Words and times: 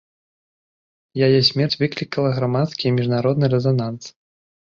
Яе 1.27 1.39
смерць 1.49 1.77
выклікала 1.81 2.29
грамадскі 2.39 2.83
і 2.91 2.95
міжнародны 2.97 3.51
рэзананс. 3.53 4.03